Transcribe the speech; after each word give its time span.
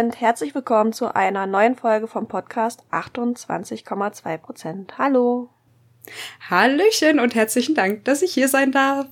Und 0.00 0.20
herzlich 0.20 0.56
willkommen 0.56 0.92
zu 0.92 1.14
einer 1.14 1.46
neuen 1.46 1.76
Folge 1.76 2.08
vom 2.08 2.26
Podcast 2.26 2.82
28,2 2.90 4.38
Prozent. 4.38 4.98
Hallo. 4.98 5.50
Hallöchen 6.50 7.20
und 7.20 7.36
herzlichen 7.36 7.76
Dank, 7.76 8.04
dass 8.04 8.22
ich 8.22 8.34
hier 8.34 8.48
sein 8.48 8.72
darf. 8.72 9.06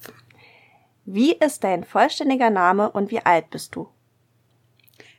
Wie 1.05 1.35
ist 1.35 1.63
dein 1.63 1.85
vollständiger 1.85 2.51
Name 2.51 2.91
und 2.91 3.13
wie 3.13 3.21
alt 3.21 3.51
bist 3.51 3.77
du? 3.77 3.91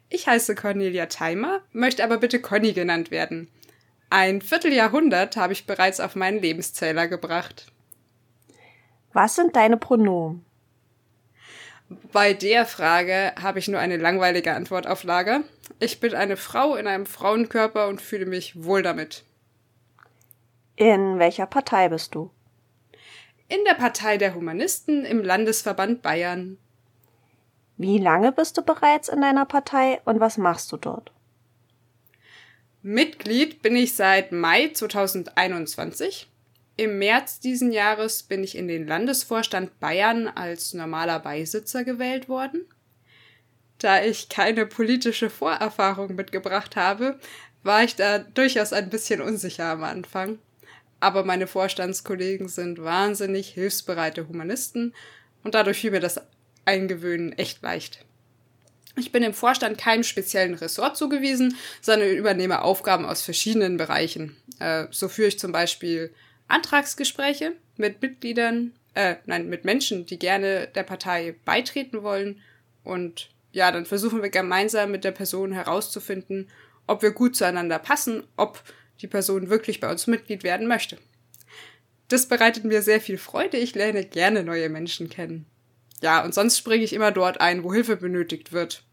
Ich 0.10 0.28
heiße 0.28 0.54
Cornelia 0.56 1.06
Theimer, 1.06 1.62
möchte 1.72 2.04
aber 2.04 2.18
bitte 2.18 2.42
Conny 2.42 2.74
genannt 2.74 3.10
werden. 3.10 3.48
Ein 4.10 4.42
Vierteljahrhundert 4.42 5.38
habe 5.38 5.54
ich 5.54 5.66
bereits 5.66 6.02
auf 6.02 6.18
meinen 6.18 6.42
Lebenszähler 6.42 7.08
gebracht. 7.08 7.72
Was 9.14 9.36
sind 9.36 9.56
deine 9.56 9.78
Pronomen? 9.78 10.44
Bei 12.12 12.34
der 12.34 12.66
Frage 12.66 13.34
habe 13.42 13.60
ich 13.60 13.68
nur 13.68 13.80
eine 13.80 13.98
langweilige 13.98 14.54
Antwort 14.54 14.88
auf 14.88 15.04
Lager. 15.04 15.42
Ich 15.80 16.00
bin 16.00 16.14
eine 16.14 16.38
Frau 16.38 16.76
in 16.76 16.88
einem 16.88 17.06
Frauenkörper 17.06 17.88
und 17.88 18.02
fühle 18.02 18.26
mich 18.26 18.64
wohl 18.64 18.82
damit. 18.82 19.24
In 20.76 21.20
welcher 21.20 21.46
Partei 21.46 21.90
bist 21.90 22.16
du? 22.16 22.32
In 23.48 23.60
der 23.68 23.76
Partei 23.76 24.18
der 24.18 24.34
Humanisten 24.34 25.06
im 25.06 25.24
Landesverband 25.24 26.02
Bayern. 26.02 26.58
Wie 27.78 27.98
lange 27.98 28.32
bist 28.32 28.58
du 28.58 28.62
bereits 28.62 29.10
in 29.10 29.22
deiner 29.22 29.46
Partei 29.46 30.02
und 30.06 30.20
was 30.20 30.38
machst 30.38 30.72
du 30.72 30.78
dort? 30.78 31.12
Mitglied 32.82 33.62
bin 33.62 33.76
ich 33.76 33.96
seit 33.96 34.32
Mai 34.32 34.70
2021. 34.74 36.30
Im 36.76 36.98
März 36.98 37.40
diesen 37.40 37.72
Jahres 37.72 38.24
bin 38.24 38.44
ich 38.44 38.58
in 38.58 38.68
den 38.68 38.88
Landesvorstand 38.88 39.80
Bayern 39.80 40.28
als 40.28 40.74
normaler 40.74 41.20
Beisitzer 41.20 41.84
gewählt 41.84 42.28
worden. 42.28 42.66
Da 43.78 44.04
ich 44.04 44.30
keine 44.30 44.66
politische 44.66 45.30
Vorerfahrung 45.30 46.16
mitgebracht 46.16 46.76
habe, 46.76 47.20
war 47.62 47.84
ich 47.84 47.96
da 47.96 48.20
durchaus 48.20 48.74
ein 48.74 48.90
bisschen 48.90 49.22
unsicher 49.22 49.66
am 49.66 49.84
Anfang. 49.84 50.40
Aber 51.00 51.24
meine 51.24 51.48
Vorstandskollegen 51.48 52.48
sind 52.48 52.82
wahnsinnig 52.82 53.50
hilfsbereite 53.50 54.28
Humanisten 54.28 54.96
und 55.44 55.54
dadurch 55.54 55.80
fiel 55.80 55.92
mir 55.92 56.00
das 56.00 56.22
Eingewöhnen 56.66 57.34
echt 57.34 57.62
leicht. 57.62 58.06
Ich 58.96 59.12
bin 59.12 59.24
im 59.24 59.34
Vorstand 59.34 59.78
keinem 59.78 60.04
speziellen 60.04 60.54
Ressort 60.54 60.96
zugewiesen, 60.98 61.58
sondern 61.82 62.10
übernehme 62.10 62.62
Aufgaben 62.62 63.06
aus 63.06 63.22
verschiedenen 63.22 63.78
Bereichen. 63.78 64.38
Äh, 64.60 64.86
so 64.92 65.10
führe 65.10 65.28
ich 65.28 65.40
zum 65.40 65.52
Beispiel 65.52 66.14
Antragsgespräche 66.54 67.54
mit 67.78 68.02
Mitgliedern, 68.02 68.74
äh, 68.94 69.16
nein, 69.26 69.50
mit 69.50 69.66
Menschen, 69.66 70.06
die 70.06 70.20
gerne 70.20 70.68
der 70.68 70.84
Partei 70.84 71.36
beitreten 71.46 72.04
wollen. 72.04 72.42
Und 72.84 73.30
ja, 73.52 73.72
dann 73.72 73.86
versuchen 73.86 74.22
wir 74.22 74.30
gemeinsam 74.30 74.92
mit 74.92 75.04
der 75.04 75.12
Person 75.12 75.52
herauszufinden, 75.52 76.50
ob 76.88 77.02
wir 77.02 77.12
gut 77.12 77.36
zueinander 77.36 77.80
passen, 77.80 78.24
ob 78.38 78.62
die 79.02 79.08
Person 79.08 79.50
wirklich 79.50 79.80
bei 79.80 79.90
uns 79.90 80.08
Mitglied 80.08 80.44
werden 80.44 80.68
möchte. 80.68 80.98
Das 82.08 82.28
bereitet 82.28 82.64
mir 82.64 82.82
sehr 82.82 83.02
viel 83.02 83.18
Freude. 83.18 83.58
Ich 83.58 83.74
lerne 83.74 84.06
gerne 84.06 84.44
neue 84.44 84.70
Menschen 84.70 85.10
kennen. 85.10 85.46
Ja, 86.02 86.24
und 86.24 86.34
sonst 86.34 86.58
springe 86.58 86.84
ich 86.84 86.94
immer 86.94 87.12
dort 87.12 87.42
ein, 87.42 87.64
wo 87.64 87.74
Hilfe 87.74 87.96
benötigt 87.96 88.52
wird. 88.52 88.84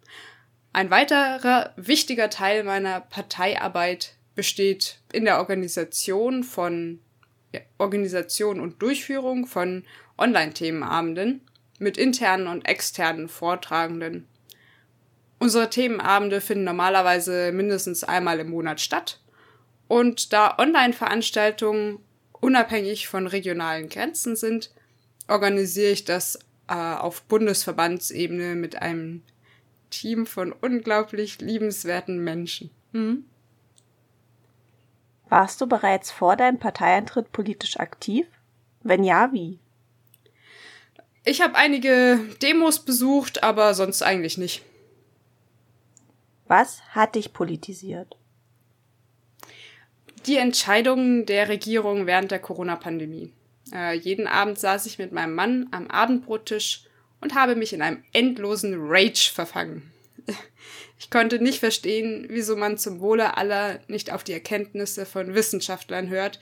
Ein 0.72 0.91
weiterer 0.91 1.75
wichtiger 1.77 2.31
Teil 2.31 2.62
meiner 2.62 3.00
Parteiarbeit 3.00 4.14
besteht 4.34 5.00
in 5.12 5.25
der 5.25 5.38
Organisation 5.38 6.44
von 6.44 7.00
Organisation 7.78 8.61
und 8.61 8.81
Durchführung 8.83 9.47
von 9.47 9.84
Online-Themenabenden 10.19 11.41
mit 11.78 11.97
internen 11.97 12.47
und 12.47 12.69
externen 12.69 13.28
Vortragenden. 13.28 14.27
Unsere 15.38 15.71
Themenabende 15.71 16.41
finden 16.41 16.65
normalerweise 16.65 17.50
mindestens 17.53 18.05
einmal 18.05 18.38
im 18.41 18.50
Monat 18.50 18.81
statt 18.81 19.21
und 19.88 20.33
da 20.33 20.56
Online-Veranstaltungen 20.59 21.99
unabhängig 22.33 23.09
von 23.09 23.27
regionalen 23.27 23.88
Grenzen 23.88 24.37
sind, 24.37 24.71
organisiere 25.28 25.91
ich 25.91 26.05
das 26.05 26.38
äh, 26.69 26.75
auf 26.75 27.22
Bundesverbandsebene 27.22 28.55
mit 28.55 28.77
einem 28.77 29.22
Team 29.91 30.27
von 30.27 30.53
unglaublich 30.53 31.41
liebenswerten 31.41 32.22
Menschen. 32.22 32.71
Mhm. 32.93 33.25
Warst 35.30 35.60
du 35.60 35.68
bereits 35.68 36.10
vor 36.10 36.36
deinem 36.36 36.58
Parteieintritt 36.58 37.30
politisch 37.30 37.78
aktiv? 37.78 38.26
Wenn 38.82 39.04
ja, 39.04 39.32
wie? 39.32 39.60
Ich 41.24 41.41
habe 41.41 41.54
einige 41.54 42.18
Demos 42.42 42.80
besucht, 42.80 43.44
aber 43.44 43.74
sonst 43.74 44.02
eigentlich 44.02 44.38
nicht. 44.38 44.62
Was 46.48 46.82
hat 46.90 47.14
dich 47.14 47.32
politisiert? 47.32 48.16
Die 50.26 50.36
Entscheidungen 50.36 51.26
der 51.26 51.48
Regierung 51.48 52.06
während 52.06 52.32
der 52.32 52.40
Corona-Pandemie. 52.40 53.32
Äh, 53.72 53.94
jeden 53.98 54.26
Abend 54.26 54.58
saß 54.58 54.84
ich 54.86 54.98
mit 54.98 55.12
meinem 55.12 55.34
Mann 55.34 55.69
am 55.70 55.86
Abendbrottisch 55.86 56.86
und 57.20 57.36
habe 57.36 57.54
mich 57.54 57.72
in 57.72 57.82
einem 57.82 58.02
endlosen 58.12 58.74
Rage 58.76 59.30
verfangen. 59.32 59.92
Ich 60.98 61.10
konnte 61.10 61.42
nicht 61.42 61.60
verstehen, 61.60 62.26
wieso 62.28 62.56
man 62.56 62.76
zum 62.76 63.00
Wohle 63.00 63.36
aller 63.36 63.81
nicht 63.88 64.12
auf 64.12 64.22
die 64.22 64.32
Erkenntnisse 64.32 65.06
von 65.06 65.34
Wissenschaftlern 65.34 66.08
hört 66.08 66.41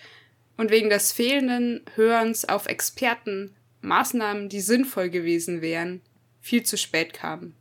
und 0.56 0.71
wegen 0.71 0.91
des 0.91 1.12
fehlenden 1.12 1.83
Hörens 1.94 2.44
auf 2.44 2.66
Experten 2.66 3.55
Maßnahmen, 3.81 4.49
die 4.49 4.61
sinnvoll 4.61 5.11
gewesen 5.11 5.62
wären, 5.62 6.00
viel 6.41 6.65
zu 6.65 6.77
spät 6.77 7.12
kamen. 7.12 7.55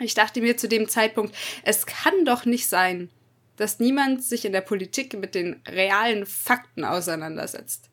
Ich 0.00 0.14
dachte 0.14 0.40
mir 0.40 0.56
zu 0.56 0.68
dem 0.68 0.88
Zeitpunkt, 0.88 1.34
es 1.62 1.86
kann 1.86 2.24
doch 2.24 2.44
nicht 2.44 2.68
sein, 2.68 3.08
dass 3.56 3.78
niemand 3.78 4.24
sich 4.24 4.44
in 4.44 4.52
der 4.52 4.62
Politik 4.62 5.14
mit 5.14 5.36
den 5.36 5.62
realen 5.68 6.26
Fakten 6.26 6.84
auseinandersetzt. 6.84 7.90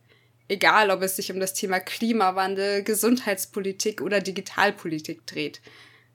Egal, 0.48 0.90
ob 0.90 1.04
es 1.04 1.16
sich 1.16 1.32
um 1.32 1.40
das 1.40 1.54
Thema 1.54 1.80
Klimawandel, 1.80 2.84
Gesundheitspolitik 2.84 4.02
oder 4.02 4.20
Digitalpolitik 4.20 5.28
dreht 5.28 5.62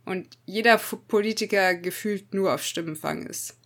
und 0.04 0.38
jeder 0.46 0.78
Politiker 0.78 1.74
gefühlt 1.74 2.34
nur 2.34 2.54
auf 2.54 2.64
Stimmenfang 2.64 3.26
ist. 3.26 3.56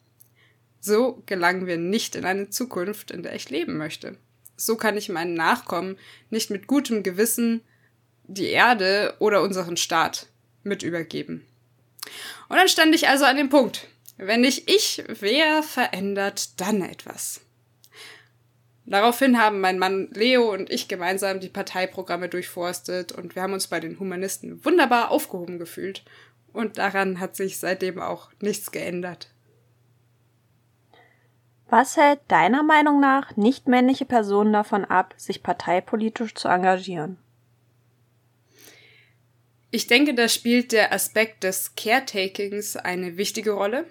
So 0.80 1.22
gelangen 1.26 1.66
wir 1.66 1.76
nicht 1.76 2.14
in 2.14 2.24
eine 2.24 2.50
Zukunft, 2.50 3.10
in 3.10 3.22
der 3.22 3.34
ich 3.34 3.50
leben 3.50 3.76
möchte. 3.76 4.16
So 4.56 4.76
kann 4.76 4.96
ich 4.96 5.08
meinen 5.08 5.34
Nachkommen 5.34 5.98
nicht 6.30 6.50
mit 6.50 6.66
gutem 6.66 7.02
Gewissen 7.02 7.62
die 8.24 8.48
Erde 8.48 9.14
oder 9.18 9.42
unseren 9.42 9.76
Staat 9.76 10.26
mit 10.62 10.82
übergeben. 10.82 11.46
Und 12.48 12.56
dann 12.56 12.68
stand 12.68 12.94
ich 12.94 13.08
also 13.08 13.24
an 13.24 13.36
dem 13.36 13.48
Punkt. 13.48 13.88
Wenn 14.16 14.40
nicht 14.40 14.68
ich, 14.70 15.04
wer 15.20 15.62
verändert 15.62 16.60
dann 16.60 16.82
etwas? 16.82 17.40
Daraufhin 18.84 19.38
haben 19.38 19.60
mein 19.60 19.78
Mann 19.78 20.08
Leo 20.12 20.50
und 20.50 20.70
ich 20.70 20.88
gemeinsam 20.88 21.40
die 21.40 21.50
Parteiprogramme 21.50 22.30
durchforstet 22.30 23.12
und 23.12 23.34
wir 23.34 23.42
haben 23.42 23.52
uns 23.52 23.66
bei 23.66 23.80
den 23.80 24.00
Humanisten 24.00 24.64
wunderbar 24.64 25.10
aufgehoben 25.10 25.58
gefühlt 25.58 26.04
und 26.58 26.76
daran 26.76 27.20
hat 27.20 27.36
sich 27.36 27.58
seitdem 27.58 28.00
auch 28.00 28.30
nichts 28.40 28.72
geändert. 28.72 29.30
Was 31.70 31.96
hält 31.96 32.18
deiner 32.26 32.64
Meinung 32.64 32.98
nach 32.98 33.36
nichtmännliche 33.36 34.04
Personen 34.04 34.52
davon 34.52 34.84
ab, 34.84 35.14
sich 35.16 35.44
parteipolitisch 35.44 36.34
zu 36.34 36.48
engagieren? 36.48 37.16
Ich 39.70 39.86
denke, 39.86 40.14
da 40.14 40.26
spielt 40.28 40.72
der 40.72 40.92
Aspekt 40.92 41.44
des 41.44 41.76
Caretakings 41.76 42.76
eine 42.76 43.16
wichtige 43.16 43.52
Rolle. 43.52 43.84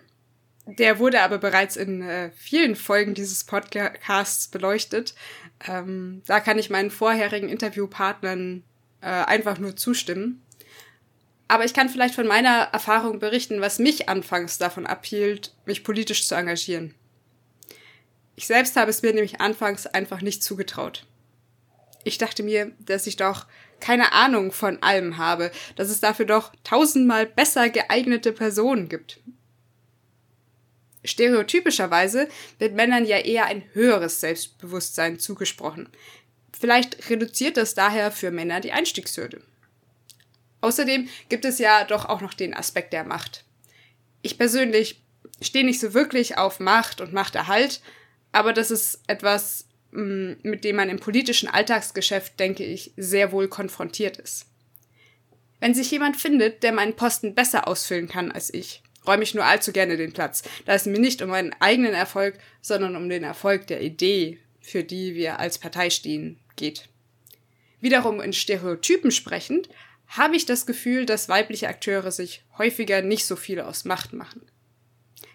Der 0.66 1.00
wurde 1.00 1.22
aber 1.22 1.38
bereits 1.38 1.78
in 1.78 2.02
äh, 2.02 2.32
vielen 2.36 2.76
Folgen 2.76 3.14
dieses 3.14 3.46
Podcasts 3.46 4.50
beleuchtet. 4.50 5.16
Ähm, 5.66 6.22
da 6.26 6.42
kann 6.42 6.60
ich 6.60 6.70
meinen 6.70 6.92
vorherigen 6.92 7.48
Interviewpartnern 7.48 8.64
äh, 9.00 9.06
einfach 9.06 9.58
nur 9.58 9.78
zustimmen. 9.78 10.44
Aber 11.48 11.66
ich 11.66 11.74
kann 11.74 11.90
vielleicht 11.90 12.16
von 12.16 12.28
meiner 12.28 12.70
Erfahrung 12.74 13.20
berichten, 13.20 13.62
was 13.62 13.80
mich 13.80 14.10
anfangs 14.10 14.58
davon 14.58 14.86
abhielt, 14.86 15.54
mich 15.66 15.84
politisch 15.84 16.28
zu 16.28 16.36
engagieren. 16.36 16.94
Ich 18.36 18.48
selbst 18.48 18.76
habe 18.76 18.92
es 18.92 19.02
mir 19.02 19.14
nämlich 19.14 19.42
anfangs 19.42 19.88
einfach 19.88 20.22
nicht 20.22 20.44
zugetraut. 20.44 21.06
Ich 22.04 22.18
dachte 22.18 22.44
mir, 22.44 22.72
dass 22.80 23.08
ich 23.08 23.16
doch 23.16 23.46
keine 23.80 24.12
Ahnung 24.14 24.52
von 24.52 24.82
allem 24.82 25.18
habe, 25.18 25.52
dass 25.76 25.90
es 25.90 26.00
dafür 26.00 26.26
doch 26.26 26.52
tausendmal 26.64 27.26
besser 27.26 27.70
geeignete 27.70 28.32
Personen 28.32 28.90
gibt. 28.90 29.20
Stereotypischerweise 31.04 32.28
wird 32.60 32.76
Männern 32.76 33.06
ja 33.06 33.18
eher 33.18 33.46
ein 33.46 33.64
höheres 33.74 34.20
Selbstbewusstsein 34.20 35.20
zugesprochen. 35.20 35.90
Vielleicht 36.60 37.10
reduziert 37.10 37.56
das 37.58 37.76
daher 37.76 38.12
für 38.12 38.32
Männer 38.32 38.60
die 38.60 38.72
Einstiegshürde. 38.72 39.42
Außerdem 40.62 41.08
gibt 41.30 41.46
es 41.46 41.60
ja 41.60 41.84
doch 41.84 42.06
auch 42.06 42.22
noch 42.22 42.34
den 42.34 42.54
Aspekt 42.54 42.94
der 42.94 43.04
Macht. 43.04 43.44
Ich 44.22 44.38
persönlich 44.38 45.02
stehe 45.42 45.66
nicht 45.66 45.80
so 45.80 45.94
wirklich 45.94 46.38
auf 46.38 46.60
Macht 46.60 47.02
und 47.02 47.14
Machterhalt, 47.14 47.82
aber 48.32 48.54
das 48.54 48.72
ist 48.72 49.02
etwas, 49.08 49.68
mm, 49.92 50.34
mit 50.44 50.64
dem 50.64 50.76
man 50.76 50.90
im 50.90 51.00
politischen 51.00 51.48
Alltagsgeschäft, 51.48 52.40
denke 52.40 52.64
ich, 52.64 52.92
sehr 52.98 53.32
wohl 53.32 53.48
konfrontiert 53.48 54.18
ist. 54.18 54.48
Wenn 55.60 55.74
sich 55.74 55.90
jemand 55.92 56.18
findet, 56.18 56.64
der 56.64 56.72
meinen 56.72 56.96
Posten 56.96 57.34
besser 57.34 57.68
ausfüllen 57.68 58.08
kann 58.08 58.32
als 58.32 58.54
ich, 58.54 58.82
räume 59.08 59.24
ich 59.24 59.34
nur 59.34 59.46
allzu 59.46 59.72
gerne 59.72 59.98
den 59.98 60.14
Platz, 60.14 60.44
da 60.66 60.74
es 60.74 60.86
mir 60.86 61.00
nicht 61.00 61.22
um 61.22 61.30
meinen 61.30 61.56
eigenen 61.60 61.94
Erfolg, 61.94 62.38
sondern 62.62 62.96
um 62.96 63.10
den 63.10 63.24
Erfolg 63.24 63.68
der 63.68 63.82
Idee, 63.82 64.40
für 64.62 64.84
die 64.84 65.16
wir 65.16 65.40
als 65.40 65.58
Partei 65.58 65.90
stehen, 65.90 66.40
geht. 66.56 66.90
Wiederum 67.80 68.22
in 68.22 68.34
Stereotypen 68.34 69.12
sprechend, 69.12 69.70
habe 70.08 70.36
ich 70.36 70.46
das 70.46 70.66
Gefühl, 70.66 71.06
dass 71.06 71.30
weibliche 71.30 71.68
Akteure 71.68 72.12
sich 72.12 72.44
häufiger 72.58 73.02
nicht 73.02 73.26
so 73.26 73.36
viel 73.36 73.60
aus 73.60 73.86
Macht 73.86 74.14
machen. 74.14 74.42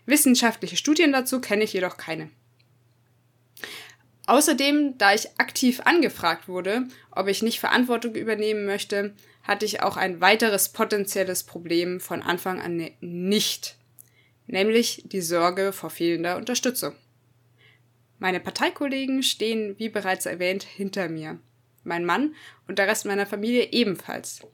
Wissenschaftliche 0.06 0.76
Studien 0.76 1.12
dazu 1.12 1.40
kenne 1.40 1.64
ich 1.64 1.72
jedoch 1.72 1.96
keine. 1.96 2.30
Außerdem, 4.26 4.98
da 4.98 5.14
ich 5.14 5.28
aktiv 5.38 5.80
angefragt 5.84 6.48
wurde, 6.48 6.86
ob 7.10 7.28
ich 7.28 7.42
nicht 7.42 7.60
Verantwortung 7.60 8.14
übernehmen 8.14 8.66
möchte, 8.66 9.14
hatte 9.42 9.66
ich 9.66 9.82
auch 9.82 9.96
ein 9.96 10.20
weiteres 10.20 10.70
potenzielles 10.70 11.42
Problem 11.42 12.00
von 12.00 12.22
Anfang 12.22 12.60
an 12.60 12.90
nicht, 13.00 13.76
nämlich 14.46 15.02
die 15.04 15.20
Sorge 15.20 15.72
vor 15.72 15.90
fehlender 15.90 16.36
Unterstützung. 16.36 16.94
Meine 18.18 18.38
Parteikollegen 18.38 19.24
stehen, 19.24 19.76
wie 19.78 19.88
bereits 19.88 20.26
erwähnt, 20.26 20.62
hinter 20.62 21.08
mir, 21.08 21.40
mein 21.82 22.04
Mann 22.04 22.36
und 22.68 22.78
der 22.78 22.86
Rest 22.86 23.04
meiner 23.04 23.26
Familie 23.26 23.72
ebenfalls. 23.72 24.46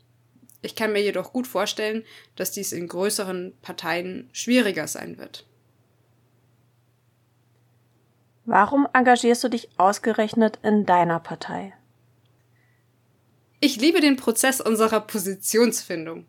Ich 0.62 0.75
kann 0.75 0.93
mir 0.93 1.02
jedoch 1.02 1.32
gut 1.32 1.46
vorstellen, 1.46 2.05
dass 2.37 2.50
dies 2.50 2.72
in 2.72 2.88
größeren 2.88 3.55
Parteien 3.62 4.28
schwieriger 4.32 4.88
sein 4.88 5.19
wird. 5.19 5.46
Warum 8.44 8.88
engagierst 8.94 9.44
du 9.44 9.49
dich 9.49 9.69
ausgerechnet 9.76 10.58
in 10.62 10.87
deiner 10.87 11.20
Partei? 11.20 11.75
Ich 13.60 13.76
liebe 13.76 14.00
den 14.00 14.16
Prozess 14.16 14.60
unserer 14.60 15.00
Positionsfindung. 15.00 16.26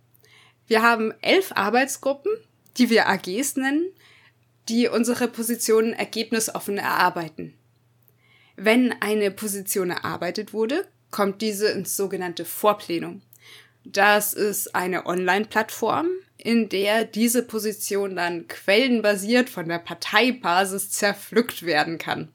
Wir 0.67 0.81
haben 0.81 1.13
elf 1.21 1.51
Arbeitsgruppen, 1.55 2.31
die 2.77 2.89
wir 2.89 3.07
AGs 3.07 3.55
nennen, 3.55 3.91
die 4.67 4.87
unsere 4.87 5.27
Positionen 5.27 5.93
ergebnisoffen 5.93 6.77
erarbeiten. 6.77 7.55
Wenn 8.55 8.91
eine 9.01 9.31
Position 9.31 9.89
erarbeitet 9.89 10.53
wurde, 10.53 10.87
kommt 11.11 11.41
diese 11.41 11.69
ins 11.69 11.95
sogenannte 11.95 12.45
Vorplenum. 12.45 13.21
Das 13.85 14.33
ist 14.33 14.75
eine 14.75 15.05
Online-Plattform, 15.05 16.07
in 16.37 16.69
der 16.69 17.05
diese 17.05 17.43
Position 17.43 18.15
dann 18.15 18.47
quellenbasiert 18.47 19.49
von 19.49 19.67
der 19.67 19.79
Parteibasis 19.79 20.91
zerpflückt 20.91 21.63
werden 21.63 21.97
kann. 21.97 22.31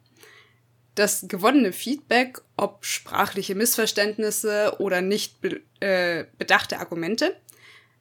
Das 0.94 1.26
gewonnene 1.28 1.72
Feedback, 1.72 2.40
ob 2.56 2.84
sprachliche 2.84 3.54
Missverständnisse 3.54 4.76
oder 4.78 5.00
nicht 5.00 5.40
be 5.40 5.60
äh, 5.80 6.24
bedachte 6.38 6.78
Argumente, 6.78 7.36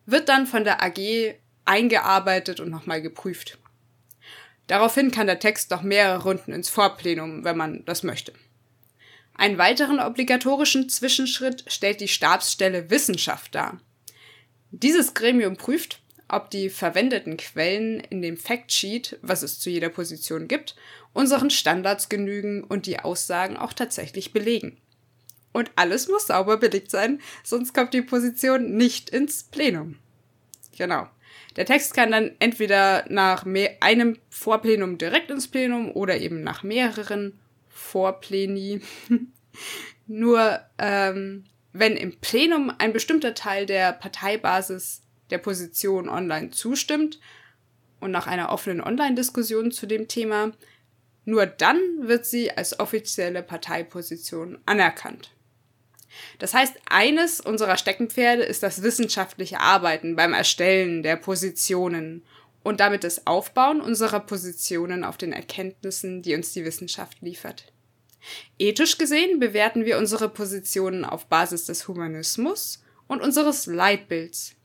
wird 0.06 0.30
dann 0.30 0.46
von 0.46 0.64
der 0.64 0.84
AG 0.84 1.36
eingearbeitet 1.66 2.60
und 2.60 2.70
nochmal 2.70 3.02
geprüft. 3.02 3.58
Daraufhin 4.68 5.12
kann 5.12 5.28
der 5.28 5.40
Text 5.40 5.72
noch 5.72 5.82
mehrere 5.82 6.24
Runden 6.24 6.54
ins 6.54 6.70
Vorplenum, 6.70 7.44
wenn 7.44 7.58
man 7.58 7.84
das 7.86 8.04
möchte. 8.04 8.34
Einen 9.36 9.58
weiteren 9.58 10.00
obligatorischen 10.00 10.90
Zwischenschritt 10.90 11.66
stellt 11.68 12.02
die 12.02 12.08
Stabsstelle 12.08 12.90
Wissenschaft 12.90 13.56
dar. 13.56 13.80
Dieses 14.72 15.14
Gremium 15.14 15.58
prüft, 15.58 16.02
ob 16.28 16.50
die 16.50 16.70
verwendeten 16.70 17.38
Quellen 17.38 18.00
in 18.00 18.22
dem 18.22 18.38
Factsheet, 18.38 19.20
was 19.22 19.44
es 19.44 19.60
zu 19.60 19.70
jeder 19.70 19.90
Position 19.90 20.48
gibt, 20.48 20.76
unseren 21.14 21.50
Standards 21.50 22.10
genügen 22.10 22.64
und 22.64 22.86
die 22.86 23.00
Aussagen 23.00 23.58
auch 23.58 23.74
tatsächlich 23.74 24.34
belegen. 24.34 24.78
Und 25.52 25.72
alles 25.76 26.08
muss 26.08 26.28
sauber 26.28 26.58
belegt 26.58 26.90
sein, 26.90 27.22
sonst 27.44 27.74
kommt 27.74 27.94
die 27.94 28.02
Position 28.02 28.76
nicht 28.76 29.10
ins 29.12 29.44
Plenum. 29.44 29.98
Genau. 30.76 31.08
Der 31.56 31.66
Text 31.66 31.94
kann 31.94 32.12
dann 32.12 32.32
entweder 32.40 33.06
nach 33.10 33.46
einem 33.80 34.18
Vorplenum 34.30 34.98
direkt 34.98 35.30
ins 35.30 35.48
Plenum 35.48 35.92
oder 35.92 36.18
eben 36.18 36.42
nach 36.42 36.64
mehreren 36.64 37.40
Vorpleni. 37.74 38.82
Nur 40.08 40.62
ähm, 40.78 41.46
wenn 41.74 41.98
im 41.98 42.18
Plenum 42.20 42.72
ein 42.78 42.94
bestimmter 42.94 43.34
Teil 43.34 43.66
der 43.66 43.92
Parteibasis 43.94 45.02
der 45.32 45.40
Position 45.40 46.08
online 46.08 46.52
zustimmt 46.52 47.20
und 48.00 48.12
nach 48.12 48.28
einer 48.28 48.52
offenen 48.52 48.82
Online-Diskussion 48.82 49.72
zu 49.72 49.88
dem 49.88 50.08
Thema, 50.08 50.52
nur 51.26 51.46
dann 51.46 51.80
wird 52.02 52.26
sie 52.26 52.52
als 52.52 52.80
offizielle 52.80 53.42
Parteiposition 53.42 54.60
anerkannt. 54.66 55.32
Das 56.38 56.54
heißt, 56.54 56.76
eines 56.90 57.40
unserer 57.42 57.78
Steckenpferde 57.78 58.44
ist 58.44 58.62
das 58.62 58.84
wissenschaftliche 58.84 59.60
Arbeiten 59.60 60.16
beim 60.16 60.34
Erstellen 60.34 61.02
der 61.02 61.16
Positionen 61.16 62.24
und 62.64 62.80
damit 62.80 63.04
das 63.04 63.28
Aufbauen 63.28 63.82
unserer 63.82 64.22
Positionen 64.22 65.04
auf 65.04 65.18
den 65.18 65.34
Erkenntnissen, 65.34 66.22
die 66.22 66.34
uns 66.34 66.54
die 66.54 66.66
Wissenschaft 66.66 67.22
liefert. 67.22 67.72
Ethisch 68.58 68.98
gesehen 68.98 69.40
bewerten 69.40 69.86
wir 69.86 69.98
unsere 69.98 70.30
Positionen 70.30 71.04
auf 71.04 71.26
Basis 71.26 71.66
des 71.66 71.88
Humanismus 71.88 72.82
und 73.08 73.22
unseres 73.22 73.66
Leitbilds. 73.66 74.56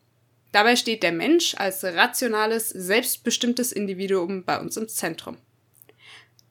Dabei 0.53 0.77
steht 0.77 1.03
der 1.03 1.13
Mensch 1.13 1.55
als 1.57 1.85
rationales, 1.85 2.71
selbstbestimmtes 2.71 3.73
Individuum 3.73 4.45
bei 4.45 4.59
uns 4.61 4.77
im 4.77 4.89
Zentrum. 4.89 5.37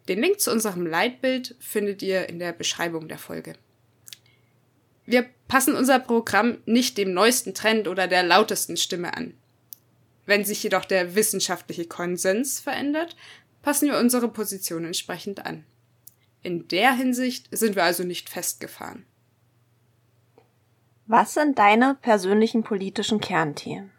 Den 0.08 0.22
Link 0.22 0.40
zu 0.40 0.52
unserem 0.52 0.86
Leitbild 0.86 1.56
findet 1.60 2.02
ihr 2.02 2.30
in 2.30 2.40
der 2.40 2.54
Beschreibung 2.54 3.08
der 3.08 3.18
Folge. 3.18 3.54
Wir 5.06 5.26
passen 5.48 5.76
unser 5.76 6.00
Programm 6.00 6.58
nicht 6.66 6.98
dem 6.98 7.14
neuesten 7.14 7.54
Trend 7.54 7.88
oder 7.88 8.08
der 8.08 8.24
lautesten 8.24 8.78
Stimme 8.78 9.16
an. 9.16 9.34
Wenn 10.28 10.46
sich 10.46 10.62
jedoch 10.62 10.86
der 10.86 11.16
wissenschaftliche 11.16 11.86
Konsens 11.86 12.60
verändert, 12.60 13.16
passen 13.64 13.88
wir 13.88 13.98
unsere 13.98 14.28
Position 14.28 14.86
entsprechend 14.86 15.46
an. 15.46 15.64
In 16.44 16.68
der 16.68 16.94
Hinsicht 16.94 17.48
sind 17.52 17.76
wir 17.76 17.86
also 17.86 18.04
nicht 18.04 18.30
festgefahren. 18.30 19.06
Was 21.08 21.34
sind 21.34 21.58
deine 21.58 21.96
persönlichen 22.02 22.64
politischen 22.64 23.22
Kernthemen? 23.22 23.92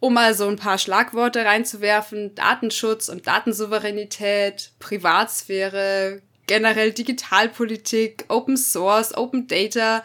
Um 0.00 0.14
mal 0.14 0.34
so 0.34 0.48
ein 0.48 0.56
paar 0.56 0.78
Schlagworte 0.78 1.44
reinzuwerfen, 1.44 2.34
Datenschutz 2.34 3.10
und 3.10 3.26
Datensouveränität, 3.26 4.72
Privatsphäre, 4.78 6.22
generell 6.46 6.92
Digitalpolitik, 6.92 8.24
Open 8.28 8.56
Source, 8.56 9.14
Open 9.14 9.46
Data. 9.46 10.02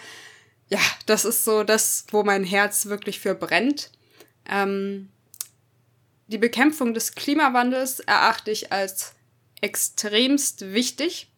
Ja, 0.67 0.79
das 1.05 1.23
ist 1.23 1.45
so 1.45 1.63
das, 1.63 2.05
wo 2.11 2.23
mein 2.23 2.43
Herz 2.43 2.87
wirklich 2.87 3.21
für 3.21 3.33
brennt. 3.33 3.91
Ähm, 4.45 5.09
die 6.27 6.37
Bekämpfung 6.37 6.93
des 6.93 7.15
Klimawandels 7.15 7.99
erachte 8.01 8.51
ich 8.51 8.71
als 8.71 9.15
extremst 9.61 10.73
wichtig. 10.73 11.31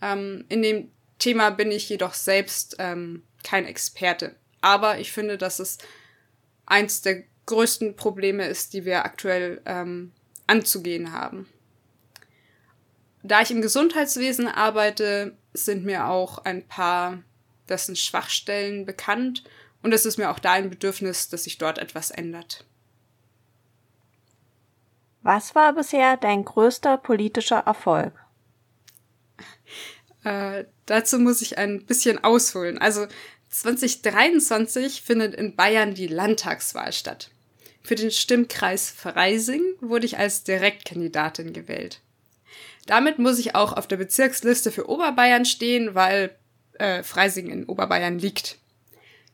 Ähm, 0.00 0.44
in 0.48 0.62
dem 0.62 0.90
Thema 1.18 1.50
bin 1.50 1.70
ich 1.70 1.88
jedoch 1.88 2.14
selbst 2.14 2.76
ähm, 2.78 3.22
kein 3.42 3.64
Experte. 3.64 4.36
Aber 4.60 4.98
ich 4.98 5.12
finde, 5.12 5.38
dass 5.38 5.58
es 5.58 5.78
eins 6.66 7.00
der 7.00 7.24
größten 7.46 7.96
Probleme 7.96 8.46
ist, 8.46 8.72
die 8.72 8.84
wir 8.84 9.04
aktuell 9.04 9.60
ähm, 9.64 10.12
anzugehen 10.46 11.12
haben. 11.12 11.48
Da 13.22 13.40
ich 13.40 13.50
im 13.50 13.62
Gesundheitswesen 13.62 14.48
arbeite, 14.48 15.36
sind 15.54 15.84
mir 15.84 16.08
auch 16.08 16.38
ein 16.38 16.66
paar 16.66 17.22
dessen 17.68 17.96
Schwachstellen 17.96 18.84
bekannt 18.84 19.44
und 19.82 19.92
es 19.92 20.06
ist 20.06 20.18
mir 20.18 20.30
auch 20.30 20.38
da 20.38 20.52
ein 20.52 20.70
Bedürfnis, 20.70 21.28
dass 21.28 21.44
sich 21.44 21.58
dort 21.58 21.78
etwas 21.78 22.10
ändert. 22.10 22.64
Was 25.22 25.54
war 25.54 25.72
bisher 25.72 26.16
dein 26.16 26.44
größter 26.44 26.98
politischer 26.98 27.58
Erfolg? 27.58 28.12
Äh, 30.24 30.66
dazu 30.86 31.18
muss 31.18 31.42
ich 31.42 31.58
ein 31.58 31.84
bisschen 31.84 32.22
ausholen. 32.22 32.78
Also 32.78 33.06
2023 33.50 35.02
findet 35.02 35.34
in 35.34 35.56
Bayern 35.56 35.94
die 35.94 36.06
Landtagswahl 36.06 36.92
statt. 36.92 37.30
Für 37.82 37.96
den 37.96 38.10
Stimmkreis 38.10 38.90
Freising 38.90 39.62
wurde 39.80 40.06
ich 40.06 40.18
als 40.18 40.44
Direktkandidatin 40.44 41.52
gewählt. 41.52 42.00
Damit 42.86 43.18
muss 43.18 43.38
ich 43.38 43.54
auch 43.54 43.72
auf 43.72 43.86
der 43.88 43.96
Bezirksliste 43.96 44.70
für 44.70 44.88
Oberbayern 44.88 45.44
stehen, 45.44 45.94
weil 45.94 46.36
äh, 46.78 47.02
Freising 47.02 47.50
in 47.50 47.66
Oberbayern 47.66 48.18
liegt. 48.18 48.58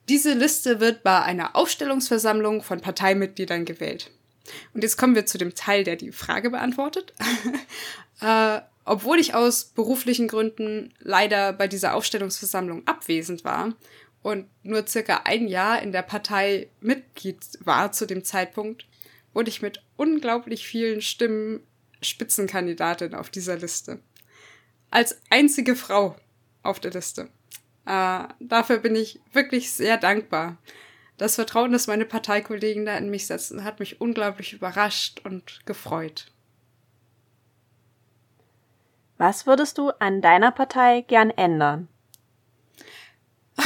Diese 0.09 0.33
Liste 0.33 0.81
wird 0.81 1.03
bei 1.03 1.23
einer 1.23 1.55
Aufstellungsversammlung 1.55 2.63
von 2.63 2.81
Parteimitgliedern 2.81 3.65
gewählt. 3.65 4.11
Und 4.73 4.83
jetzt 4.83 4.97
kommen 4.97 5.15
wir 5.15 5.27
zu 5.27 5.37
dem 5.37 5.55
Teil, 5.55 5.85
der 5.85 5.97
die 5.97 6.13
Frage 6.13 6.51
beantwortet. 6.51 7.13
äh, 8.21 8.61
obwohl 8.85 9.19
ich 9.19 9.35
aus 9.35 9.65
beruflichen 9.65 10.29
Gründen 10.29 10.95
leider 11.01 11.53
bei 11.53 11.69
dieser 11.69 11.95
Aufstellungsversammlung 11.95 12.87
abwesend 12.87 13.45
war 13.45 13.75
und 14.23 14.47
nur 14.63 14.87
circa 14.87 15.23
ein 15.25 15.47
Jahr 15.47 15.83
in 15.83 15.93
der 15.93 16.03
Partei 16.03 16.69
Mitglied 16.81 17.39
war 17.61 17.93
zu 17.93 18.07
dem 18.07 18.25
Zeitpunkt, 18.25 18.87
wurde 19.35 19.51
ich 19.51 19.61
mit 19.61 19.83
unglaublich 19.97 20.67
vielen 20.67 21.03
Stimmen 21.03 21.61
Spitzenkandidatin 22.01 23.15
auf 23.15 23.29
dieser 23.29 23.57
Liste. 23.57 24.01
Als 24.91 25.21
einzige 25.29 25.77
Frau 25.77 26.17
auf 26.63 26.81
der 26.81 26.93
Liste. 26.93 27.29
Äh, 27.89 28.29
dafür 28.39 28.79
bin 28.79 28.95
ich 28.95 29.19
wirklich 29.33 29.73
sehr 29.73 29.97
dankbar. 29.97 30.59
Das 31.17 31.37
Vertrauen, 31.37 31.73
das 31.73 31.87
meine 31.87 32.05
Parteikollegen 32.05 32.85
da 32.85 32.99
in 32.99 33.09
mich 33.09 33.27
setzen, 33.27 33.65
hat 33.65 33.81
mich 33.81 34.01
unglaublich 34.01 34.53
überrascht 34.53 35.23
und 35.25 35.65
gefreut. 35.65 36.27
Was 39.17 39.47
würdest 39.47 39.79
du 39.79 39.89
an 39.99 40.21
deiner 40.21 40.53
Partei 40.53 41.01
gern 41.09 41.31
ändern? 41.31 41.89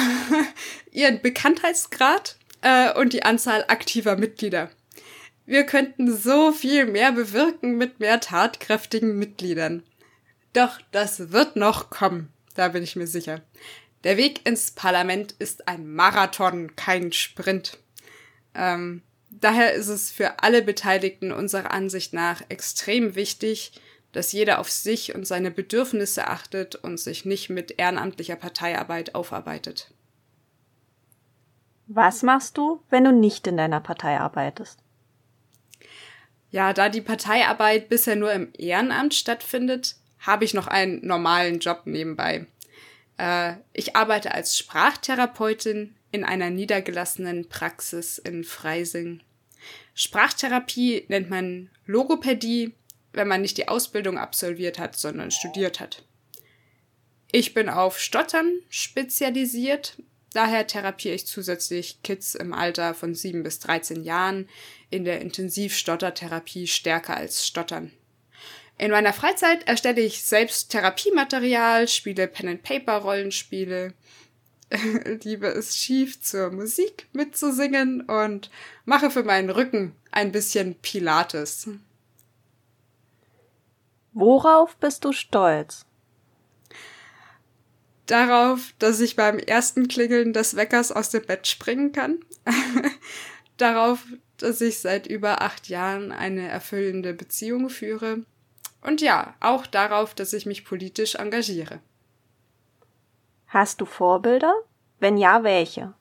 Ihren 0.93 1.21
Bekanntheitsgrad 1.21 2.39
äh, 2.63 2.93
und 2.95 3.13
die 3.13 3.25
Anzahl 3.25 3.65
aktiver 3.67 4.17
Mitglieder. 4.17 4.71
Wir 5.47 5.67
könnten 5.67 6.17
so 6.17 6.53
viel 6.53 6.87
mehr 6.87 7.11
bewirken 7.11 7.77
mit 7.77 7.99
mehr 7.99 8.21
tatkräftigen 8.21 9.19
Mitgliedern. 9.19 9.83
Doch 10.53 10.79
das 10.93 11.33
wird 11.33 11.57
noch 11.57 11.91
kommen, 11.91 12.33
da 12.55 12.69
bin 12.69 12.85
ich 12.85 12.95
mir 12.95 13.09
sicher. 13.09 13.43
Der 14.05 14.17
Weg 14.17 14.47
ins 14.47 14.73
Parlament 14.73 15.33
ist 15.39 15.69
ein 15.69 15.95
Marathon, 15.95 16.75
kein 16.75 17.13
Sprint. 17.13 17.79
Ähm, 18.55 19.03
daher 19.31 19.73
ist 19.73 19.89
es 19.89 20.11
für 20.11 20.43
alle 20.43 20.63
Beteiligten 20.63 21.33
unserer 21.33 21.71
Ansicht 21.71 22.13
nach 22.13 22.43
extrem 22.49 23.15
wichtig, 23.15 23.73
dass 24.13 24.33
jeder 24.33 24.59
auf 24.59 24.71
sich 24.71 25.15
und 25.15 25.27
seine 25.27 25.51
Bedürfnisse 25.51 26.27
achtet 26.27 26.75
und 26.75 26.99
sich 26.99 27.25
nicht 27.25 27.49
mit 27.49 27.79
ehrenamtlicher 27.79 28.37
Parteiarbeit 28.37 29.15
aufarbeitet. 29.15 29.91
Was 31.87 32.23
machst 32.23 32.59
du, 32.59 32.83
wenn 32.91 33.05
du 33.05 33.13
nicht 33.13 33.47
in 33.47 33.57
deiner 33.57 33.81
Partei 33.81 34.19
arbeitest? 34.19 34.79
Ja, 36.51 36.73
da 36.73 36.89
die 36.89 37.01
Parteiarbeit 37.01 37.89
bisher 37.89 38.17
nur 38.17 38.33
im 38.33 38.53
Ehrenamt 38.59 39.15
stattfindet, 39.15 39.97
habe 40.19 40.45
ich 40.45 40.55
noch 40.55 40.67
einen 40.67 41.05
normalen 41.05 41.59
Job 41.59 41.83
nebenbei. 41.87 42.47
Äh, 43.23 43.55
ich 43.73 43.95
arbeite 43.95 44.33
als 44.35 44.59
Sprachtherapeutin 44.59 45.95
in 46.11 46.25
einer 46.25 46.51
niedergelassenen 46.51 47.49
Praxis 47.49 48.19
in 48.19 48.45
Freising. 48.45 49.23
Sprachtherapie 49.95 51.05
nennt 51.09 51.31
man 51.31 51.71
Logopädie 51.87 52.75
wenn 53.13 53.29
man 53.29 53.43
nicht 53.43 53.59
die 53.59 53.69
Ausbildung 53.69 54.19
absolviert 54.19 54.79
hat, 54.79 54.97
sondern 54.97 55.31
studiert 55.31 55.81
hat. 55.81 56.05
Ich 57.31 57.55
bin 57.55 57.69
auf 57.69 57.99
Stottern 57.99 58.61
spezialisiert, 58.69 59.97
daher 60.33 60.67
therapiere 60.67 61.15
ich 61.15 61.27
zusätzlich 61.27 62.03
Kids 62.03 62.35
im 62.35 62.53
Alter 62.53 62.95
von 62.95 63.15
7 63.15 63.43
bis 63.43 63.59
13 63.61 64.03
Jahren 64.03 64.49
in 64.91 65.05
der 65.05 65.21
Intensivstottertherapie 65.21 66.67
stärker 66.67 67.17
als 67.17 67.47
Stottern. 67.47 67.93
In 68.83 68.91
meiner 68.91 69.13
Freizeit 69.13 69.69
erstelle 69.69 70.01
ich 70.01 70.25
selbst 70.25 70.71
Therapiematerial, 70.71 71.87
spiele 71.87 72.27
Pen-and-Paper-Rollenspiele, 72.27 73.95
liebe 75.23 75.47
es 75.47 75.77
schief 75.77 76.21
zur 76.21 76.51
Musik 76.51 77.07
mitzusingen 77.13 78.01
und 78.01 78.51
mache 78.85 79.13
für 79.13 79.23
meinen 79.23 79.51
Rücken 79.51 79.95
ein 80.11 80.33
bisschen 80.33 80.75
Pilates. 80.75 81.69
Worauf 84.15 84.75
bist 84.79 85.05
du 85.05 85.13
stolz? 85.13 85.87
Darauf, 88.07 88.75
dass 88.81 88.99
ich 88.99 89.15
beim 89.15 89.39
ersten 89.39 89.87
Klingeln 89.87 90.33
des 90.33 90.57
Weckers 90.57 90.91
aus 90.91 91.11
dem 91.11 91.25
Bett 91.25 91.47
springen 91.47 91.93
kann. 91.93 92.19
Darauf, 93.59 94.05
dass 94.39 94.61
ich 94.61 94.81
seit 94.81 95.07
über 95.07 95.41
acht 95.41 95.69
Jahren 95.69 96.11
eine 96.11 96.49
erfüllende 96.49 97.15
Beziehung 97.15 97.71
führe. 97.71 98.25
Und 98.83 99.01
ja, 99.01 99.35
auch 99.41 99.67
darauf, 99.67 100.15
dass 100.15 100.33
ich 100.33 100.45
mich 100.45 100.65
politisch 100.65 101.15
engagiere. 101.15 101.81
Hast 103.47 103.81
du 103.81 103.85
Vorbilder? 103.85 104.53
Wenn 104.99 105.17
ja, 105.17 105.45
welche? 105.45 105.95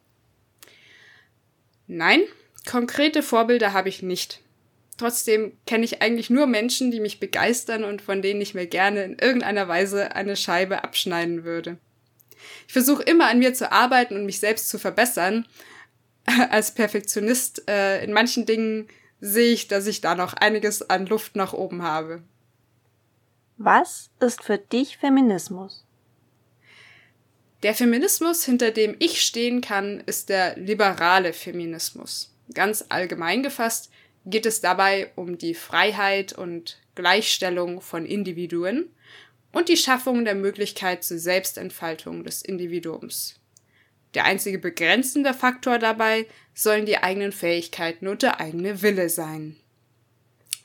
Nein, 1.88 2.22
konkrete 2.70 3.22
Vorbilder 3.24 3.74
habe 3.74 3.90
ich 3.90 4.02
nicht. 4.02 4.42
Trotzdem 4.98 5.58
kenne 5.66 5.84
ich 5.84 6.02
eigentlich 6.02 6.30
nur 6.30 6.48
Menschen, 6.48 6.92
die 6.92 7.00
mich 7.00 7.20
begeistern 7.20 7.84
und 7.84 8.02
von 8.02 8.22
denen 8.22 8.40
ich 8.40 8.54
mir 8.54 8.68
gerne 8.68 9.04
in 9.04 9.18
irgendeiner 9.20 9.68
Weise 9.68 10.16
eine 10.16 10.36
Scheibe 10.36 10.84
abschneiden 10.84 11.44
würde. 11.44 11.78
Ich 12.68 12.74
versuche 12.74 13.04
immer 13.04 13.28
an 13.28 13.40
mir 13.40 13.54
zu 13.54 13.72
arbeiten 13.72 14.16
und 14.16 14.26
mich 14.26 14.40
selbst 14.40 14.70
zu 14.70 14.80
verbessern. 14.80 15.48
Als 16.50 16.74
Perfektionist 16.74 17.68
äh, 17.68 18.04
in 18.04 18.14
manchen 18.14 18.46
Dingen 18.46 18.88
sehe 19.20 19.54
ich, 19.54 19.68
dass 19.68 19.88
ich 19.88 20.02
da 20.02 20.16
noch 20.16 20.34
einiges 20.34 20.90
an 20.90 21.06
Luft 21.06 21.36
nach 21.36 21.54
oben 21.54 21.84
habe. 21.84 22.22
Was 23.63 24.10
ist 24.20 24.44
für 24.44 24.58
dich 24.58 24.98
Feminismus? 24.98 25.86
Der 27.62 27.75
Feminismus, 27.75 28.44
hinter 28.44 28.72
dem 28.72 28.96
ich 28.98 29.22
stehen 29.22 29.62
kann, 29.62 30.00
ist 30.08 30.30
der 30.30 30.58
liberale 30.58 31.32
Feminismus. 31.32 32.34
Ganz 32.56 32.84
allgemein 32.89 33.44
gefasst 33.44 33.91
geht 34.25 34.48
es 34.48 34.62
dabei 34.62 35.12
um 35.15 35.38
die 35.38 35.53
Freiheit 35.53 36.34
und 36.34 36.80
Gleichstellung 36.96 37.82
von 37.82 38.08
Individuen 38.08 38.89
und 39.51 39.70
die 39.70 39.77
Schaffung 39.77 40.25
der 40.25 40.34
Möglichkeit 40.34 41.03
zur 41.03 41.20
Selbstentfaltung 41.20 42.24
des 42.24 42.41
Individuums. 42.41 43.39
Der 44.15 44.25
einzige 44.25 44.58
begrenzende 44.58 45.36
Faktor 45.36 45.77
dabei 45.77 46.25
sollen 46.56 46.88
die 46.88 46.98
eigenen 46.98 47.32
Fähigkeiten 47.32 48.08
und 48.08 48.24
der 48.24 48.39
eigene 48.39 48.82
Wille 48.82 49.08
sein. 49.10 49.56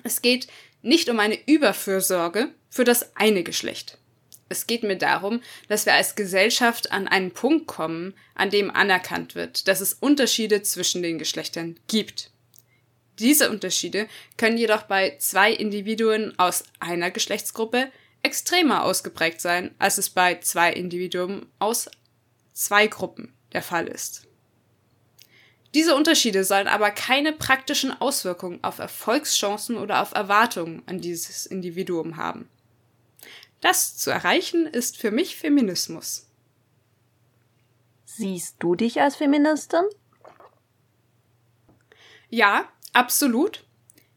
Es 0.03 0.23
geht 0.23 0.47
nicht 0.87 1.09
um 1.09 1.21
eine 1.21 1.38
Überfürsorge 1.47 2.49
für 2.71 2.85
das 2.85 3.16
eine 3.16 3.43
Geschlecht. 3.43 3.99
Es 4.49 4.66
geht 4.66 4.85
mir 4.85 4.97
darum, 4.97 5.43
dass 5.69 5.87
wir 5.87 5.95
als 5.95 6.14
Gesellschaft 6.14 6.93
an 6.93 7.09
einen 7.09 7.33
Punkt 7.33 7.66
kommen, 7.66 8.14
an 8.35 8.50
dem 8.50 8.71
anerkannt 8.71 9.35
wird, 9.35 9.66
dass 9.66 9.81
es 9.81 9.95
Unterschiede 9.95 10.62
zwischen 10.62 11.02
den 11.02 11.19
Geschlechtern 11.19 11.78
gibt. 11.88 12.31
Diese 13.19 13.50
Unterschiede 13.50 14.07
können 14.37 14.59
jedoch 14.59 14.83
bei 14.83 15.16
zwei 15.19 15.52
Individuen 15.52 16.38
aus 16.38 16.64
einer 16.78 17.11
Geschlechtsgruppe 17.11 17.90
extremer 18.23 18.85
ausgeprägt 18.85 19.40
sein, 19.40 19.75
als 19.78 19.99
es 19.99 20.11
bei 20.11 20.38
zwei 20.40 20.73
Individuen 20.73 21.47
aus 21.59 21.90
zwei 22.52 22.87
Gruppen 22.87 23.33
der 23.52 23.62
Fall 23.62 23.88
ist. 23.88 24.25
Diese 25.76 25.95
Unterschiede 25.95 26.42
sollen 26.42 26.66
aber 26.66 26.90
keine 26.90 27.33
praktischen 27.33 27.92
Auswirkungen 28.00 28.64
auf 28.64 28.80
Erfolgschancen 28.80 29.76
oder 29.76 30.02
auf 30.02 30.12
Erwartungen 30.12 30.83
an 30.87 31.00
dieses 31.00 31.47
Individuum 31.47 32.16
haben. 32.16 32.49
Das 33.61 33.97
zu 33.97 34.11
erreichen 34.11 34.66
ist 34.66 34.97
für 34.97 35.12
mich 35.12 35.37
Feminismus. 35.37 36.26
Siehst 38.04 38.56
du 38.59 38.75
dich 38.75 39.00
als 39.00 39.14
Feministin? 39.16 39.85
Ja, 42.30 42.68
Absolut. 42.97 43.62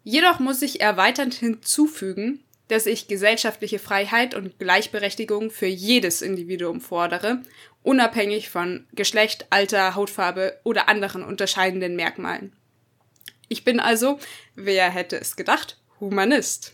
Jedoch 0.06 0.40
muss 0.40 0.62
ich 0.62 0.80
erweiternd 0.80 1.34
hinzufügen, 1.34 2.42
dass 2.70 2.86
ich 2.86 3.08
gesellschaftliche 3.08 3.80
Freiheit 3.80 4.34
und 4.34 4.58
Gleichberechtigung 4.60 5.52
für 5.52 5.66
jedes 5.66 6.22
Individuum 6.22 6.80
fordere, 6.80 7.42
unabhängig 7.84 8.50
von 8.50 8.88
Geschlecht, 8.94 9.48
Alter, 9.50 9.96
Hautfarbe 9.96 10.60
oder 10.64 10.88
anderen 10.88 11.24
unterscheidenden 11.24 11.96
Merkmalen. 11.96 12.54
Ich 13.50 13.64
bin 13.64 13.80
also, 13.80 14.20
wer 14.56 14.90
hätte 14.90 15.20
es 15.20 15.36
gedacht, 15.36 15.78
Humanist. 16.00 16.74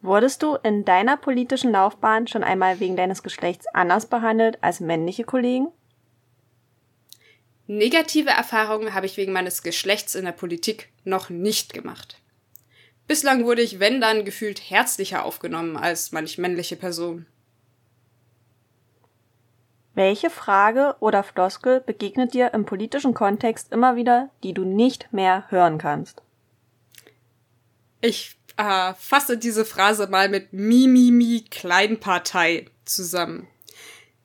Wurdest 0.00 0.42
du 0.42 0.56
in 0.62 0.86
deiner 0.86 1.18
politischen 1.18 1.70
Laufbahn 1.70 2.26
schon 2.26 2.42
einmal 2.42 2.80
wegen 2.80 2.96
deines 2.96 3.22
Geschlechts 3.22 3.66
anders 3.66 4.06
behandelt 4.06 4.58
als 4.62 4.80
männliche 4.80 5.24
Kollegen? 5.24 5.68
Negative 7.66 8.30
Erfahrungen 8.30 8.94
habe 8.94 9.04
ich 9.04 9.18
wegen 9.18 9.32
meines 9.32 9.62
Geschlechts 9.62 10.14
in 10.14 10.24
der 10.24 10.32
Politik 10.32 10.88
noch 11.04 11.28
nicht 11.28 11.74
gemacht. 11.74 12.16
Bislang 13.10 13.44
wurde 13.44 13.60
ich, 13.60 13.80
wenn 13.80 14.00
dann, 14.00 14.24
gefühlt 14.24 14.70
herzlicher 14.70 15.24
aufgenommen 15.24 15.76
als 15.76 16.12
manch 16.12 16.38
männliche 16.38 16.76
Person. 16.76 17.26
Welche 19.96 20.30
Frage 20.30 20.94
oder 21.00 21.24
Floskel 21.24 21.80
begegnet 21.80 22.34
dir 22.34 22.54
im 22.54 22.66
politischen 22.66 23.12
Kontext 23.12 23.72
immer 23.72 23.96
wieder, 23.96 24.30
die 24.44 24.54
du 24.54 24.64
nicht 24.64 25.12
mehr 25.12 25.46
hören 25.48 25.78
kannst? 25.78 26.22
Ich 28.00 28.36
äh, 28.56 28.94
fasse 28.94 29.36
diese 29.36 29.64
Phrase 29.64 30.06
mal 30.06 30.28
mit 30.28 30.52
Mimimi 30.52 31.46
Kleinpartei 31.50 32.66
zusammen. 32.84 33.48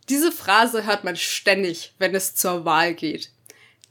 Diese 0.09 0.31
Phrase 0.31 0.85
hört 0.85 1.03
man 1.03 1.15
ständig, 1.15 1.95
wenn 1.97 2.13
es 2.13 2.35
zur 2.35 2.65
Wahl 2.65 2.93
geht. 2.93 3.31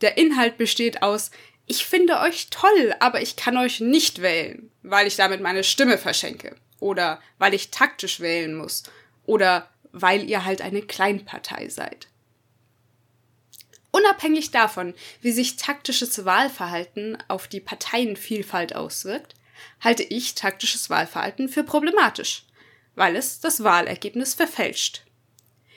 Der 0.03 0.19
Inhalt 0.19 0.57
besteht 0.57 1.03
aus 1.03 1.33
Ich 1.67 1.87
finde 1.87 2.21
euch 2.21 2.49
toll, 2.51 2.95
aber 3.01 3.23
ich 3.23 3.37
kann 3.37 3.57
euch 3.57 3.81
nicht 3.81 4.21
wählen, 4.21 4.71
weil 4.83 5.07
ich 5.07 5.17
damit 5.17 5.41
meine 5.41 5.65
Stimme 5.65 5.99
verschenke. 5.99 6.57
Oder 6.81 7.21
weil 7.39 7.55
ich 7.55 7.71
taktisch 7.71 8.21
wählen 8.21 8.55
muss. 8.55 8.85
Oder 9.25 9.69
weil 9.93 10.29
ihr 10.29 10.45
halt 10.45 10.61
eine 10.61 10.83
Kleinpartei 10.83 11.69
seid. 11.69 12.09
Unabhängig 13.91 14.51
davon, 14.51 14.93
wie 15.21 15.33
sich 15.33 15.57
taktisches 15.57 16.25
Wahlverhalten 16.25 17.17
auf 17.29 17.47
die 17.47 17.61
Parteienvielfalt 17.61 18.75
auswirkt, 18.75 19.35
halte 19.81 20.03
ich 20.03 20.35
taktisches 20.35 20.91
Wahlverhalten 20.91 21.49
für 21.49 21.63
problematisch, 21.63 22.45
weil 22.97 23.15
es 23.15 23.41
das 23.41 23.63
Wahlergebnis 23.63 24.35
verfälscht. 24.35 25.05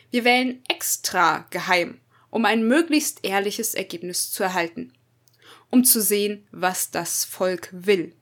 Wir 0.10 0.24
wählen 0.24 0.64
extra 0.68 1.46
geheim 1.52 2.02
um 2.30 2.46
ein 2.46 2.68
möglichst 2.68 3.24
ehrliches 3.24 3.74
Ergebnis 3.74 4.32
zu 4.32 4.44
erhalten, 4.44 4.94
um 5.70 5.84
zu 5.84 6.02
sehen, 6.02 6.48
was 6.52 6.92
das 6.92 7.26
Volk 7.26 7.70
will. 7.72 8.14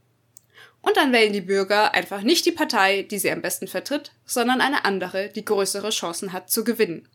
Und 0.82 0.98
dann 0.98 1.12
wählen 1.12 1.34
die 1.34 1.42
Bürger 1.42 1.94
einfach 1.94 2.22
nicht 2.22 2.46
die 2.46 2.52
Partei, 2.52 3.02
die 3.04 3.18
sie 3.18 3.32
am 3.32 3.42
besten 3.42 3.68
vertritt, 3.68 4.12
sondern 4.26 4.62
eine 4.62 4.86
andere, 4.86 5.30
die 5.30 5.44
größere 5.44 5.90
Chancen 5.90 6.32
hat 6.32 6.52
zu 6.52 6.64
gewinnen. 6.64 7.08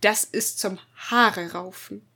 Das 0.00 0.24
ist 0.24 0.58
zum 0.58 0.78
Haare 0.96 1.52
raufen. 1.52 2.06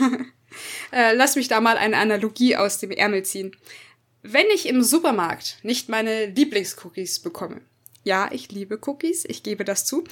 äh, 0.92 1.12
lass 1.14 1.36
mich 1.36 1.48
da 1.48 1.60
mal 1.60 1.76
eine 1.76 1.98
Analogie 1.98 2.56
aus 2.56 2.78
dem 2.78 2.90
Ärmel 2.90 3.24
ziehen. 3.24 3.54
Wenn 4.22 4.46
ich 4.54 4.66
im 4.66 4.82
Supermarkt 4.82 5.58
nicht 5.62 5.88
meine 5.88 6.26
Lieblingscookies 6.26 7.20
bekomme, 7.20 7.60
ja, 8.04 8.30
ich 8.32 8.50
liebe 8.50 8.80
Cookies, 8.86 9.26
ich 9.26 9.42
gebe 9.42 9.64
das 9.64 9.84
zu, 9.84 10.04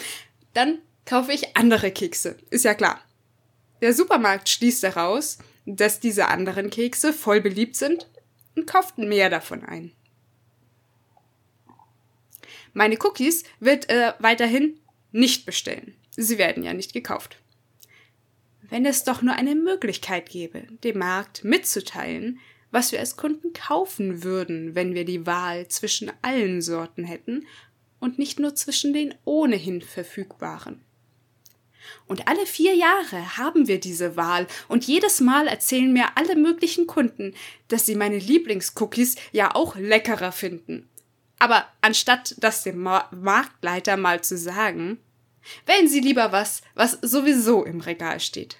dann 0.53 0.79
kaufe 1.07 1.33
ich 1.33 1.57
andere 1.57 1.91
Kekse. 1.91 2.37
Ist 2.51 2.65
ja 2.65 2.75
klar. 2.75 3.01
Der 3.81 3.95
Supermarkt 3.95 4.49
schließt 4.49 4.83
daraus, 4.83 5.39
dass 5.67 6.01
diese 6.01 6.29
anderen 6.29 6.71
Kekse 6.71 7.13
voll 7.13 7.41
beliebt 7.41 7.77
sind 7.77 8.09
und 8.55 8.67
kauft 8.67 8.99
mehr 8.99 9.29
davon 9.29 9.65
ein. 9.65 9.93
Meine 12.73 12.97
Cookies 13.03 13.45
wird 13.59 13.89
äh, 13.91 14.13
weiterhin 14.19 14.79
nicht 15.13 15.47
bestellen. 15.47 15.95
Sie 16.17 16.39
werden 16.39 16.63
ja 16.63 16.73
nicht 16.73 16.93
gekauft. 16.93 17.39
Wenn 18.63 18.85
es 18.85 19.05
doch 19.05 19.23
nur 19.23 19.35
eine 19.35 19.55
Möglichkeit 19.55 20.29
gäbe, 20.29 20.67
dem 20.83 20.99
Markt 20.99 21.45
mitzuteilen, 21.45 22.39
was 22.71 22.93
wir 22.93 22.99
als 22.99 23.17
Kunden 23.17 23.53
kaufen 23.53 24.25
würden, 24.25 24.75
wenn 24.75 24.95
wir 24.95 25.05
die 25.05 25.27
Wahl 25.27 25.69
zwischen 25.69 26.13
allen 26.23 26.61
Sorten 26.61 27.05
hätten 27.05 27.47
und 28.01 28.19
nicht 28.19 28.39
nur 28.39 28.55
zwischen 28.55 28.93
den 28.93 29.15
ohnehin 29.25 29.81
verfügbaren. 29.83 30.83
Und 32.07 32.29
alle 32.29 32.47
vier 32.47 32.75
Jahre 32.75 33.37
haben 33.37 33.69
wir 33.69 33.81
diese 33.81 34.17
Wahl 34.17 34.47
und 34.69 34.87
jedes 34.87 35.21
Mal 35.21 35.47
erzählen 35.47 35.93
mir 35.93 36.17
alle 36.17 36.37
möglichen 36.37 36.87
Kunden, 36.87 37.35
dass 37.69 37.87
sie 37.87 37.95
meine 37.95 38.19
Lieblingscookies 38.19 39.17
ja 39.33 39.55
auch 39.55 39.77
leckerer 39.77 40.33
finden 40.33 40.89
aber 41.39 41.67
anstatt 41.81 42.35
das 42.39 42.63
dem 42.63 42.79
Ma 42.83 43.09
Marktleiter 43.11 43.97
mal 43.97 44.23
zu 44.23 44.39
sagen, 44.39 44.99
wählen 45.67 45.89
Sie 45.89 46.01
lieber 46.01 46.33
was, 46.33 46.63
was 46.75 46.99
sowieso 47.03 47.65
im 47.65 47.81
Regal 47.81 48.21
steht. 48.21 48.57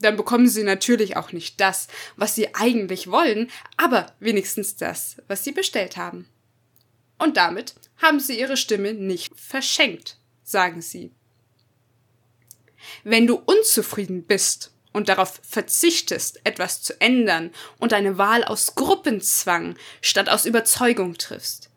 Dann 0.00 0.16
bekommen 0.16 0.48
Sie 0.48 0.62
natürlich 0.62 1.16
auch 1.16 1.32
nicht 1.32 1.60
das, 1.60 1.88
was 2.16 2.34
Sie 2.34 2.54
eigentlich 2.54 3.10
wollen, 3.10 3.50
aber 3.76 4.12
wenigstens 4.20 4.76
das, 4.76 5.16
was 5.28 5.44
Sie 5.44 5.52
bestellt 5.52 5.96
haben. 5.96 6.28
Und 7.18 7.36
damit 7.36 7.74
haben 7.98 8.18
Sie 8.18 8.38
Ihre 8.38 8.56
Stimme 8.56 8.94
nicht 8.94 9.32
verschenkt, 9.38 10.18
sagen 10.42 10.82
Sie. 10.82 11.12
Wenn 13.04 13.26
du 13.26 13.36
unzufrieden 13.36 14.24
bist 14.24 14.72
und 14.92 15.08
darauf 15.08 15.40
verzichtest, 15.42 16.40
etwas 16.44 16.82
zu 16.82 17.00
ändern 17.00 17.50
und 17.78 17.92
eine 17.92 18.18
Wahl 18.18 18.44
aus 18.44 18.74
Gruppenzwang 18.74 19.76
statt 20.00 20.28
aus 20.28 20.46
Überzeugung 20.46 21.14
triffst, 21.14 21.70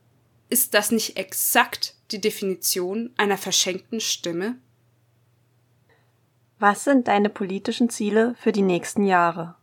ist 0.49 0.73
das 0.73 0.91
nicht 0.91 1.17
exakt 1.17 1.95
die 2.11 2.21
Definition 2.21 3.11
einer 3.17 3.37
verschenkten 3.37 3.99
Stimme? 3.99 4.57
Was 6.59 6.83
sind 6.83 7.07
deine 7.07 7.29
politischen 7.29 7.89
Ziele 7.89 8.35
für 8.39 8.51
die 8.51 8.61
nächsten 8.61 9.05
Jahre? 9.05 9.55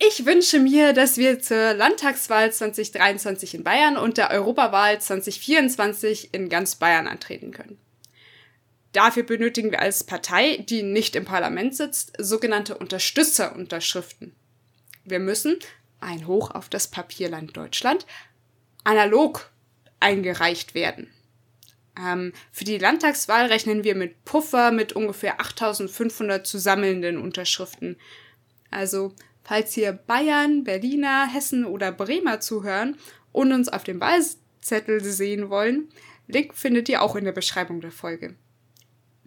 Ich 0.00 0.26
wünsche 0.26 0.60
mir, 0.60 0.92
dass 0.92 1.16
wir 1.16 1.40
zur 1.40 1.74
Landtagswahl 1.74 2.52
2023 2.52 3.54
in 3.54 3.64
Bayern 3.64 3.96
und 3.96 4.16
der 4.16 4.30
Europawahl 4.30 5.00
2024 5.00 6.32
in 6.32 6.48
ganz 6.48 6.76
Bayern 6.76 7.08
antreten 7.08 7.50
können. 7.50 7.78
Dafür 8.92 9.22
benötigen 9.22 9.70
wir 9.70 9.80
als 9.80 10.04
Partei, 10.04 10.64
die 10.68 10.82
nicht 10.82 11.14
im 11.14 11.24
Parlament 11.24 11.76
sitzt, 11.76 12.12
sogenannte 12.18 12.78
Unterstützerunterschriften. 12.78 14.34
Wir 15.04 15.18
müssen, 15.18 15.58
ein 16.00 16.26
Hoch 16.26 16.50
auf 16.50 16.68
das 16.68 16.88
Papierland 16.88 17.56
Deutschland, 17.56 18.06
analog 18.84 19.50
eingereicht 20.00 20.74
werden. 20.74 21.12
Ähm, 21.98 22.32
für 22.52 22.64
die 22.64 22.78
Landtagswahl 22.78 23.46
rechnen 23.46 23.84
wir 23.84 23.94
mit 23.94 24.24
Puffer 24.24 24.70
mit 24.70 24.92
ungefähr 24.92 25.40
8500 25.40 26.46
zu 26.46 26.58
sammelnden 26.58 27.18
Unterschriften. 27.18 27.96
Also, 28.70 29.14
falls 29.42 29.72
hier 29.72 29.92
Bayern, 29.92 30.64
Berliner, 30.64 31.26
Hessen 31.32 31.64
oder 31.64 31.90
Bremer 31.90 32.40
zuhören 32.40 32.96
und 33.32 33.52
uns 33.52 33.68
auf 33.68 33.84
dem 33.84 34.00
Wahlzettel 34.00 35.02
sehen 35.02 35.50
wollen, 35.50 35.88
Link 36.26 36.54
findet 36.54 36.88
ihr 36.88 37.02
auch 37.02 37.16
in 37.16 37.24
der 37.24 37.32
Beschreibung 37.32 37.80
der 37.80 37.92
Folge. 37.92 38.36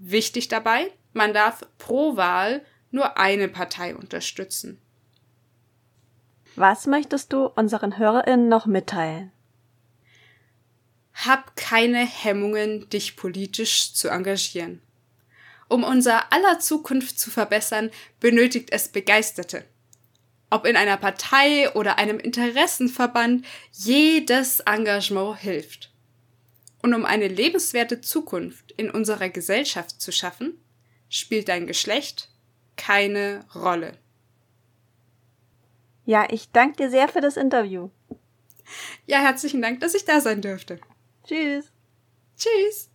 Wichtig 0.03 0.47
dabei, 0.47 0.91
man 1.13 1.33
darf 1.33 1.65
pro 1.77 2.17
Wahl 2.17 2.65
nur 2.89 3.17
eine 3.17 3.47
Partei 3.47 3.95
unterstützen. 3.95 4.81
Was 6.55 6.87
möchtest 6.87 7.31
du 7.31 7.45
unseren 7.45 7.97
HörerInnen 7.97 8.49
noch 8.49 8.65
mitteilen? 8.65 9.31
hab 11.25 11.55
keine 11.55 12.05
Hemmungen, 12.05 12.89
dich 12.89 13.15
politisch 13.15 13.93
zu 13.93 14.09
engagieren. 14.09 14.81
Um 15.67 15.83
unser 15.83 16.33
aller 16.33 16.59
Zukunft 16.59 17.19
zu 17.19 17.29
verbessern, 17.29 17.91
benötigt 18.19 18.69
es 18.71 18.89
Begeisterte. 18.89 19.63
Ob 20.49 20.65
in 20.65 20.75
einer 20.75 20.97
Partei 20.97 21.69
oder 21.71 21.97
einem 21.97 22.19
Interessenverband, 22.19 23.45
jedes 23.71 24.59
Engagement 24.61 25.39
hilft. 25.39 25.90
Und 26.81 26.93
um 26.93 27.05
eine 27.05 27.27
lebenswerte 27.27 28.01
Zukunft 28.01 28.71
in 28.71 28.89
unserer 28.89 29.29
Gesellschaft 29.29 30.01
zu 30.01 30.11
schaffen, 30.11 30.59
spielt 31.09 31.47
dein 31.47 31.67
Geschlecht 31.67 32.29
keine 32.75 33.45
Rolle. 33.53 33.97
Ja, 36.05 36.27
ich 36.31 36.51
danke 36.51 36.77
dir 36.77 36.89
sehr 36.89 37.07
für 37.07 37.21
das 37.21 37.37
Interview. 37.37 37.89
Ja, 39.05 39.19
herzlichen 39.19 39.61
Dank, 39.61 39.81
dass 39.81 39.93
ich 39.93 40.05
da 40.05 40.21
sein 40.21 40.41
dürfte. 40.41 40.79
Tschüss. 41.25 41.71
Tschüss. 42.37 42.89